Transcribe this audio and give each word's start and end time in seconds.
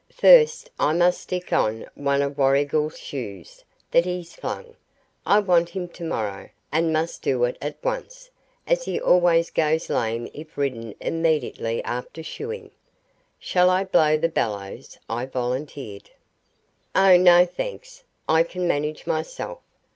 "First 0.15 0.71
I 0.79 0.93
must 0.93 1.21
stick 1.21 1.53
on 1.53 1.85
one 1.93 2.23
of 2.23 2.35
Warrigal's 2.35 2.97
shoes 2.97 3.63
that 3.91 4.03
he's 4.03 4.33
flung. 4.33 4.75
I 5.27 5.37
want 5.37 5.69
him 5.69 5.87
tomorrow, 5.87 6.49
and 6.71 6.91
must 6.91 7.21
do 7.21 7.43
it 7.43 7.55
at 7.61 7.75
once, 7.83 8.31
as 8.65 8.85
he 8.85 8.99
always 8.99 9.51
goes 9.51 9.91
lame 9.91 10.27
if 10.33 10.57
ridden 10.57 10.95
immediately 10.99 11.83
after 11.83 12.23
shoeing." 12.23 12.71
"Shall 13.37 13.69
I 13.69 13.83
blow 13.83 14.17
the 14.17 14.27
bellows?" 14.27 14.97
I 15.07 15.27
volunteered. 15.27 16.09
"Oh 16.95 17.15
no, 17.15 17.45
thanks. 17.45 18.03
I 18.27 18.41
can 18.41 18.67
manage 18.67 19.05
myself. 19.05 19.59